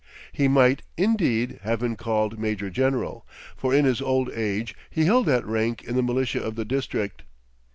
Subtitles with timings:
[0.33, 3.23] He might, indeed, have been called major general,
[3.55, 7.21] for in his old age he held that rank in the militia of the district.